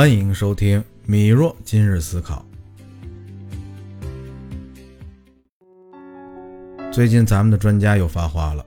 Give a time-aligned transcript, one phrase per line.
[0.00, 2.42] 欢迎收听米若今日思考。
[6.90, 8.64] 最近咱们的专家又发话了，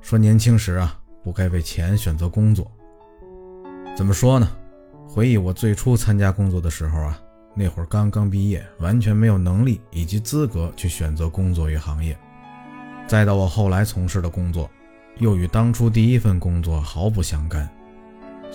[0.00, 2.70] 说年轻时啊不该为钱选择工作。
[3.96, 4.48] 怎么说呢？
[5.08, 7.20] 回忆我最初参加工作的时候啊，
[7.56, 12.16] 那会儿刚刚毕业，完全没有能力以及资格去选择工作与行业。
[13.08, 14.70] 再到我后来从事的工作，
[15.18, 17.68] 又与当初第一份工作毫不相干。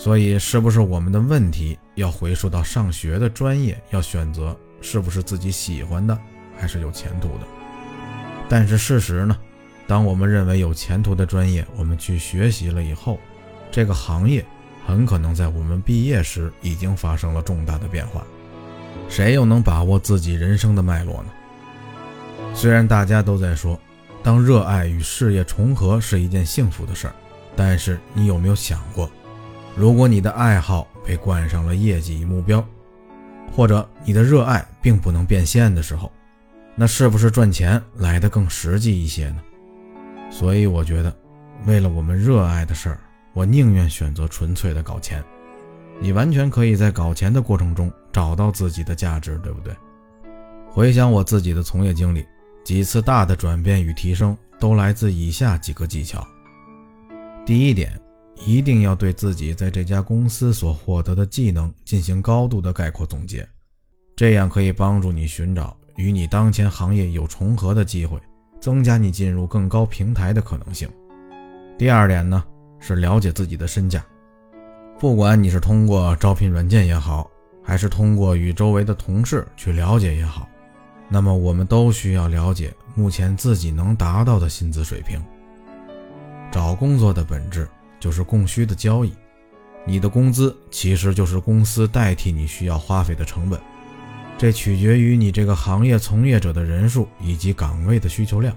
[0.04, 6.18] 所以，是不是我们的问题要回溯到上学的专业要选择是不是自己喜欢的，
[6.58, 7.46] 还是有前途的？
[8.50, 9.38] 但是事实呢？
[9.86, 13.20] 当我们认为有前途的专业，我们去学习了以后，
[13.70, 14.44] 这个行业
[14.88, 18.26] 很可能在我们毕业时已经发生了重大的变化。
[19.08, 21.30] 谁又能把握自己人生的脉络呢？
[22.56, 23.80] 虽然大家都在说，
[24.24, 27.14] 当热爱与事业重合是一件幸福的事儿，
[27.56, 29.08] 但是你有没有想过？
[29.76, 32.64] 如果你的爱好被冠上了业绩与目标，
[33.54, 36.12] 或者你的热爱并不能变现的时候，
[36.76, 39.42] 那是不是赚钱来得更实际一些呢？
[40.30, 41.16] 所以我觉得，
[41.66, 43.00] 为了我们热爱的事儿，
[43.34, 45.24] 我宁愿选择纯粹的搞钱。
[46.00, 49.74] 你完全可以在搞钱的过程中找到自己的价值，对不对？
[50.70, 52.26] 回想我自己的从业经历，
[52.64, 56.28] 几次大的转变与提升都来自以下几个技巧。
[57.46, 58.00] 第一点。
[58.46, 63.48] 一定要对自己在这家公司所获得的技能进行高度的概括总结，
[64.16, 68.20] 这样可以帮助你寻找与你当前行业有重合的机会，
[68.60, 70.90] 增加你进入更高平台的可能性。
[71.78, 72.44] 第二点呢，
[72.80, 74.04] 是了解自己的身价。
[75.00, 77.30] 不管你是通过招聘软件也好，
[77.64, 80.48] 还是通过与周围的同事去了解也好，
[81.10, 85.20] 那么我们都需要了解目前自己能达到的薪资水平。
[86.52, 87.68] 找工作的本质。
[88.02, 89.14] 就是供需的交易，
[89.86, 93.58] 你的工资其实就是公司代替你需要花费的成本，
[94.40, 98.54] 这取决于你这个行业从业者的人数以及岗位的需求量。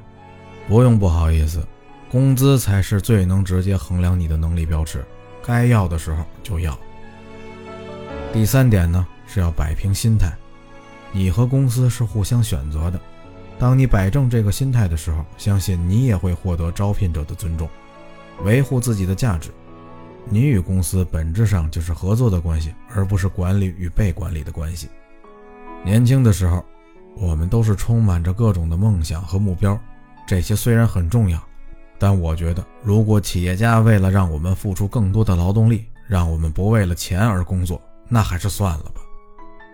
[0.67, 1.63] 不用不好意思，
[2.11, 5.05] 工资才是最能直接衡量你的能力标尺，
[5.45, 6.77] 该要的时候就要。
[8.33, 10.33] 第三点呢，是要摆平心态，
[11.13, 12.99] 你和公司是互相选择的，
[13.59, 17.69] 当你摆正这个心态的时候，相信你也会获得招聘者的尊重。
[18.43, 19.51] 维护自己的价值，
[20.29, 24.89] 你与公司本质上就是合作的关系，而不是管理与被管理的关系。
[25.85, 26.65] 年轻的时候，
[27.17, 29.79] 我们都是充满着各种的梦想和目标，
[30.27, 31.43] 这些虽然很重要，
[31.99, 39.01] 但我觉得，如果企业家为了让我们付出更多的劳动力，让我们不为了钱而工作，那还是算了吧。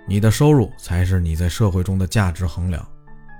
[0.07, 2.87] 你的收入才是你在社会中的价值衡量，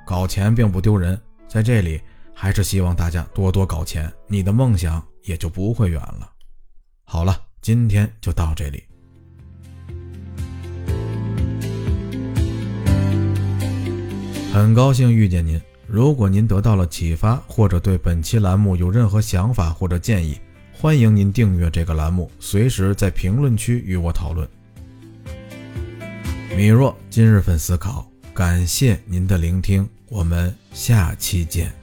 [0.07, 2.01] 搞钱并不丢人，在这里。
[2.33, 6.31] 还是希望大家多多搞钱，你的梦想也就不会远了。
[7.05, 8.83] 好了，今天就到这里。
[14.53, 15.61] 很高兴遇见您。
[15.87, 20.39] 如果您得到了启发，或者对本期栏目有任何想法或者建议，
[20.73, 24.49] 欢迎您订阅这个栏目，随时在评论区与我讨论。
[26.57, 31.80] 米若今日份思考，感谢您的聆听，我们下期见。